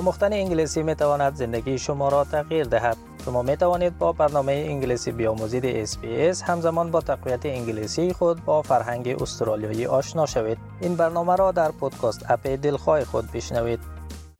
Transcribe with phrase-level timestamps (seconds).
[0.00, 2.96] آموختن انگلیسی می تواند زندگی شما را تغییر دهد.
[3.24, 9.08] شما می توانید با برنامه انگلیسی بیاموزید SBS همزمان با تقویت انگلیسی خود با فرهنگ
[9.08, 10.58] استرالیایی آشنا شوید.
[10.80, 13.80] این برنامه را در podcast app دلخواه خود بشنوید.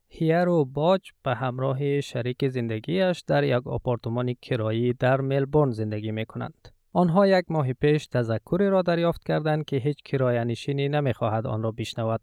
[0.09, 6.69] هیرو باج به همراه شریک زندگیش در یک آپارتمان کرایی در ملبورن زندگی می کنند.
[6.93, 12.21] آنها یک ماه پیش تذکری را دریافت کردند که هیچ کرایه‌نشینی نمی‌خواهد آن را بشنود.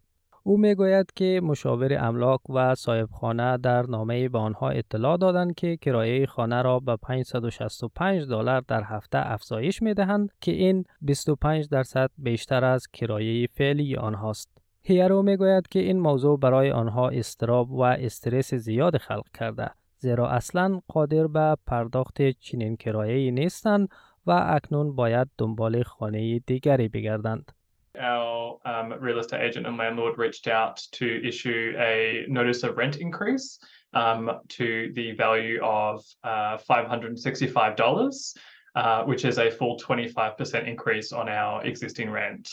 [0.47, 5.77] او می‌گوید که مشاور املاک و صاحب خانه در نامه به آنها اطلاع دادند که
[5.77, 12.11] کرایه خانه را به 565 دلار در هفته افزایش می دهند که این 25 درصد
[12.17, 14.49] بیشتر از کرایه فعلی آنهاست.
[14.81, 20.29] هیرو می گوید که این موضوع برای آنها استراب و استرس زیاد خلق کرده زیرا
[20.29, 23.89] اصلا قادر به پرداخت چنین کرایه نیستند
[24.27, 27.56] و اکنون باید دنبال خانه دیگری بگردند.
[27.99, 32.97] Our um, real estate agent and landlord reached out to issue a notice of rent
[32.97, 33.59] increase
[33.93, 38.37] um, to the value of uh, $565,
[38.75, 42.49] uh, which is a full 25% increase on our existing rent.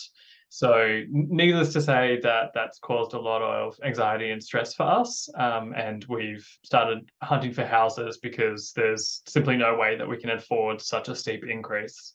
[0.48, 5.28] So, needless to say, that that's caused a lot of anxiety and stress for us.
[5.36, 10.30] Um, and we've started hunting for houses because there's simply no way that we can
[10.30, 12.14] afford such a steep increase.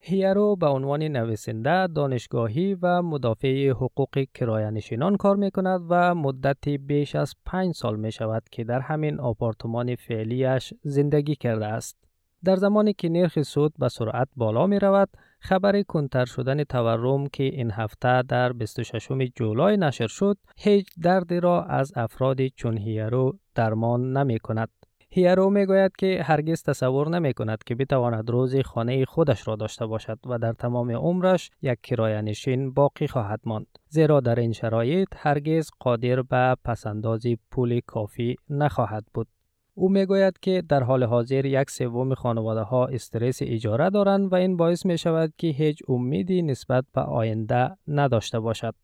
[0.00, 7.14] هیرو به عنوان نویسنده دانشگاهی و مدافع حقوق کرایه‌نشینان کار می کند و مدتی بیش
[7.14, 11.96] از پنج سال می شود که در همین آپارتمان فعلیش زندگی کرده است.
[12.44, 15.08] در زمانی که نرخ سود به سرعت بالا می رود،
[15.40, 21.64] خبر کندتر شدن تورم که این هفته در 26 جولای نشر شد، هیچ دردی را
[21.64, 24.68] از افراد چون هیرو درمان نمی کند.
[25.10, 29.86] هیرو می گوید که هرگز تصور نمی کند که بتواند روزی خانه خودش را داشته
[29.86, 33.66] باشد و در تمام عمرش یک کرایه نشین باقی خواهد ماند.
[33.88, 39.28] زیرا در این شرایط هرگز قادر به پسندازی پول کافی نخواهد بود.
[39.74, 44.34] او می گوید که در حال حاضر یک سوم خانواده ها استرس اجاره دارند و
[44.34, 48.74] این باعث می شود که هیچ امیدی نسبت به آینده نداشته باشد.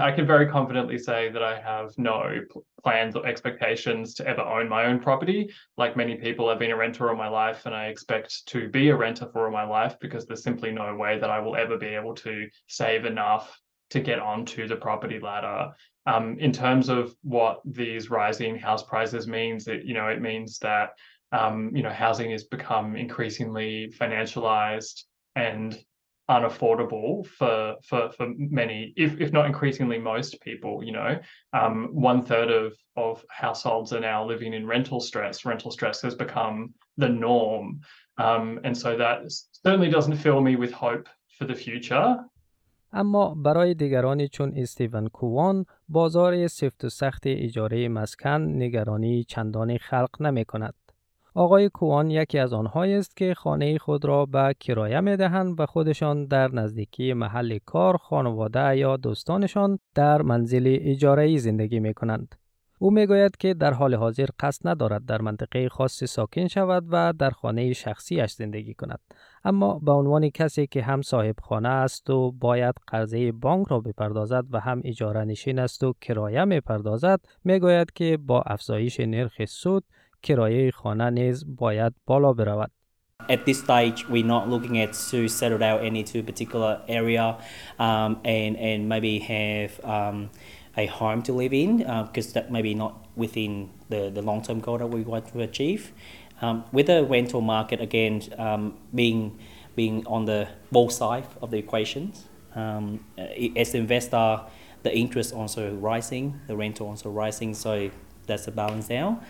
[0.00, 2.40] I can very confidently say that I have no
[2.82, 5.50] plans or expectations to ever own my own property.
[5.76, 8.88] Like many people, I've been a renter all my life and I expect to be
[8.88, 11.76] a renter for all my life because there's simply no way that I will ever
[11.76, 13.60] be able to save enough
[13.90, 15.72] to get onto the property ladder.
[16.06, 20.58] Um, in terms of what these rising house prices means, it you know it means
[20.60, 20.94] that
[21.32, 25.02] um, you know housing has become increasingly financialized
[25.36, 25.78] and
[26.29, 30.83] unaffordable for for for many, if if not increasingly most people.
[30.83, 31.19] You know,
[31.53, 35.45] um, one third of of households are now living in rental stress.
[35.45, 37.81] Rental stress has become the norm,
[38.17, 39.19] um, and so that
[39.65, 41.07] certainly doesn't fill me with hope
[41.37, 42.17] for the future.
[42.93, 50.21] اما برای دیگرانی چون استیون کووان بازار سفت و سخت اجاره مسکن نگرانی چندانی خلق
[50.21, 50.73] نمی کند.
[51.34, 55.66] آقای کوان یکی از آنهایی است که خانه خود را به کرایه می دهند و
[55.66, 62.34] خودشان در نزدیکی محل کار خانواده یا دوستانشان در منزل اجاره زندگی می کنند.
[62.78, 67.12] او می گوید که در حال حاضر قصد ندارد در منطقه خاصی ساکن شود و
[67.18, 69.00] در خانه شخصیش زندگی کند.
[69.44, 74.44] اما به عنوان کسی که هم صاحب خانه است و باید قرضه بانک را بپردازد
[74.50, 79.44] و هم اجاره نشین است و کرایه می پردازد می گوید که با افزایش نرخ
[79.44, 79.84] سود
[80.23, 82.71] کرایه خانه نیز باید بالا برود.
[83.29, 87.37] At this stage, we're not looking at to settle down any to particular area
[87.79, 90.29] um, and and maybe have um,
[90.77, 94.59] a home to live in because uh, that maybe not within the, the long term
[94.59, 95.91] goal that we want to achieve.
[96.41, 99.39] Um, with the rental market again um, being
[99.75, 103.03] being on the both side of the equations, um,
[103.55, 104.41] as the investor,
[104.83, 107.91] the interest also rising, the rental also rising, so
[108.25, 109.21] that's the balance now.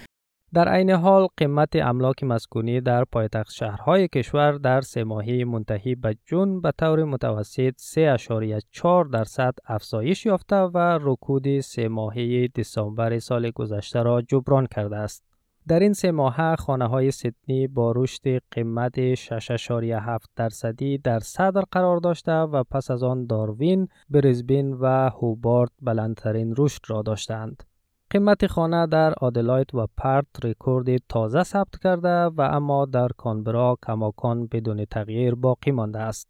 [0.55, 6.17] در عین حال قیمت املاک مسکونی در پایتخت شهرهای کشور در سه ماهی منتهی به
[6.27, 14.03] جون به طور متوسط 3.4 درصد افزایش یافته و رکود سه ماهی دسامبر سال گذشته
[14.03, 15.25] را جبران کرده است.
[15.69, 21.97] در این سه ماه خانه های سیدنی با رشد قیمت 6.7 درصدی در صدر قرار
[21.97, 27.63] داشته و پس از آن داروین، بریزبین و هوبارت بلندترین رشد را داشتند.
[28.13, 34.47] قیمت خانه در آدلاید و پرت رکورد تازه ثبت کرده و اما در کانبرا کماکان
[34.47, 36.29] بدون تغییر باقی مانده است.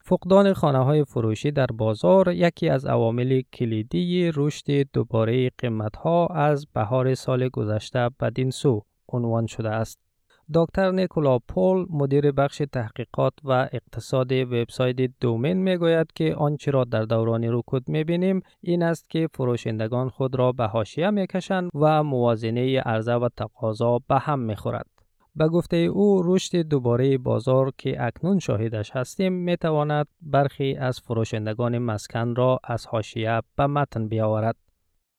[0.00, 6.66] فقدان خانه های فروشی در بازار یکی از عوامل کلیدی رشد دوباره قیمت ها از
[6.74, 9.98] بهار سال گذشته بدین سو عنوان شده است.
[10.54, 17.02] دکتر نیکولا پول مدیر بخش تحقیقات و اقتصاد وبسایت دومین می‌گوید که آنچه را در
[17.02, 23.14] دوران رکود می‌بینیم این است که فروشندگان خود را به حاشیه می‌کشند و موازنه عرضه
[23.14, 24.86] و تقاضا به هم می‌خورد.
[25.36, 32.34] به گفته او رشد دوباره بازار که اکنون شاهدش هستیم می‌تواند برخی از فروشندگان مسکن
[32.34, 34.56] را از حاشیه به متن بیاورد.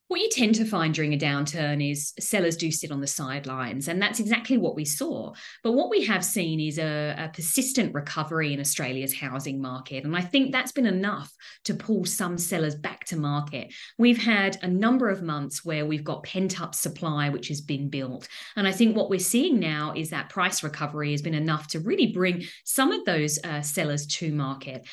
[0.10, 3.88] What you tend to find during a downturn is sellers do sit on the sidelines,
[3.88, 5.34] and that's exactly what we saw.
[5.64, 10.16] But what we have seen is a, a, persistent recovery in Australia's housing market, and
[10.16, 11.32] I think that's been enough
[11.66, 13.74] to pull some sellers back to market.
[13.98, 17.90] We've had a number of months where we've got pent up supply which has been
[17.90, 18.28] built,
[18.58, 21.80] and I think what we're seeing now is that price recovery has been enough to
[21.80, 24.86] really bring some of those uh, sellers to market.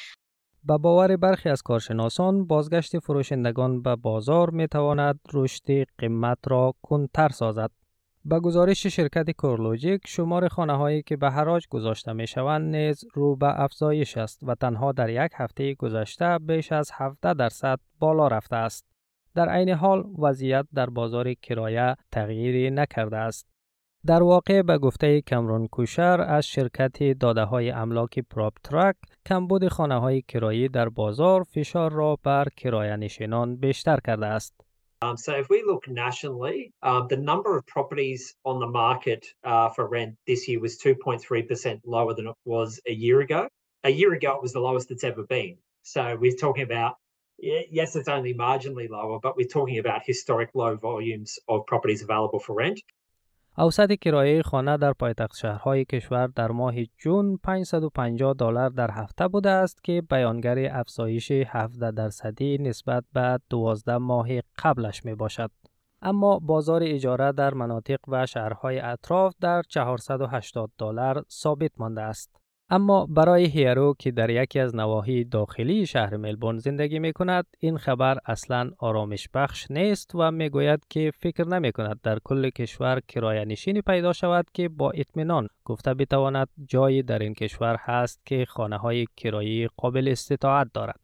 [0.64, 7.28] به باور برخی از کارشناسان بازگشت فروشندگان به بازار می تواند رشد قیمت را کنتر
[7.28, 7.70] سازد.
[8.24, 13.36] به گزارش شرکت کورلوژیک شمار خانه هایی که به حراج گذاشته می شوند نیز رو
[13.36, 18.56] به افزایش است و تنها در یک هفته گذشته بیش از 17 درصد بالا رفته
[18.56, 18.84] است.
[19.34, 23.46] در عین حال وضعیت در بازار کرایه تغییری نکرده است.
[24.07, 29.99] در واقع به گفته کمرون کوشر از شرکت داده های املاک پراپ ترک کمبود خانه
[29.99, 34.65] های کرایی در بازار فشار را بر کرایه نشینان بیشتر کرده است.
[35.01, 39.69] Um, so if we look nationally, um, the number of properties on the market uh,
[39.69, 43.47] for rent this year was 2.3% lower than it was a year ago.
[43.83, 45.57] A year ago, it was the lowest it's ever been.
[45.83, 46.93] So we're talking about,
[47.37, 52.39] yes, it's only marginally lower, but we're talking about historic low volumes of properties available
[52.39, 52.79] for rent.
[53.58, 59.50] اوسط کرایه خانه در پایتخت شهرهای کشور در ماه جون 550 دلار در هفته بوده
[59.50, 65.50] است که بیانگر افزایش 17 درصدی نسبت به 12 ماه قبلش می باشد.
[66.02, 72.40] اما بازار اجاره در مناطق و شهرهای اطراف در 480 دلار ثابت مانده است.
[72.72, 77.78] اما برای هیرو که در یکی از نواحی داخلی شهر ملبورن زندگی می کند این
[77.78, 83.00] خبر اصلا آرامش بخش نیست و می گوید که فکر نمی کند در کل کشور
[83.08, 88.44] کرایه نشینی پیدا شود که با اطمینان گفته بتواند جایی در این کشور هست که
[88.48, 91.00] خانه های کرایی قابل استطاعت دارد.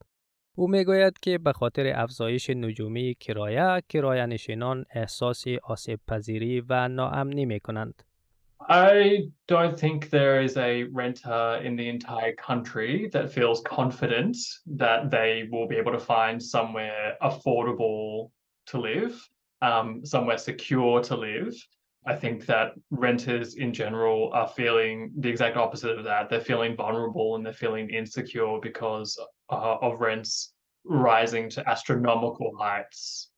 [0.55, 6.89] او می گوید که به خاطر افزایش نجومی کرایه کرایه نشینان احساس آسیب پذیری و
[6.89, 8.06] ناامنی می کنند.
[8.69, 14.37] I don't think there is a renter in the entire country that feels confident
[14.67, 18.31] that they will be able to find somewhere affordable
[18.67, 19.29] to live,
[19.63, 21.55] um, somewhere secure to live.
[22.07, 26.29] I think that renters in general are feeling the exact opposite of that.
[26.29, 29.17] They're feeling vulnerable and they're feeling insecure because
[29.49, 30.55] uh, of rents
[30.85, 33.31] rising to astronomical heights.